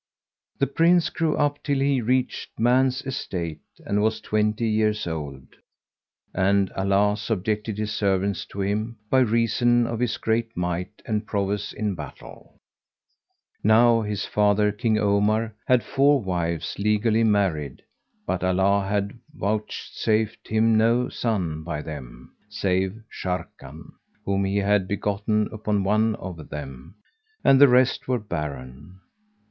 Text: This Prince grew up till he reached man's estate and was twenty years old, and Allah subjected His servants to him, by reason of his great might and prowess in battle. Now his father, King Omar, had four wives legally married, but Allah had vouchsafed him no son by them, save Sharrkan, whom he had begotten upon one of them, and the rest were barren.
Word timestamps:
This 0.57 0.69
Prince 0.73 1.11
grew 1.11 1.37
up 1.37 1.61
till 1.61 1.77
he 1.79 2.01
reached 2.01 2.57
man's 2.59 3.03
estate 3.05 3.61
and 3.85 4.01
was 4.01 4.19
twenty 4.19 4.67
years 4.67 5.05
old, 5.05 5.45
and 6.33 6.71
Allah 6.71 7.15
subjected 7.15 7.77
His 7.77 7.91
servants 7.93 8.47
to 8.47 8.61
him, 8.63 8.97
by 9.11 9.19
reason 9.19 9.85
of 9.85 9.99
his 9.99 10.17
great 10.17 10.57
might 10.57 11.03
and 11.05 11.27
prowess 11.27 11.71
in 11.71 11.93
battle. 11.93 12.57
Now 13.63 14.01
his 14.01 14.25
father, 14.25 14.71
King 14.71 14.97
Omar, 14.97 15.53
had 15.67 15.83
four 15.83 16.19
wives 16.19 16.77
legally 16.79 17.23
married, 17.23 17.83
but 18.25 18.43
Allah 18.43 18.87
had 18.89 19.19
vouchsafed 19.35 20.47
him 20.47 20.79
no 20.79 21.09
son 21.09 21.61
by 21.63 21.83
them, 21.83 22.33
save 22.49 22.99
Sharrkan, 23.07 23.91
whom 24.25 24.45
he 24.45 24.57
had 24.57 24.87
begotten 24.87 25.47
upon 25.53 25.83
one 25.83 26.15
of 26.15 26.49
them, 26.49 26.95
and 27.43 27.61
the 27.61 27.67
rest 27.67 28.07
were 28.07 28.17
barren. 28.17 28.99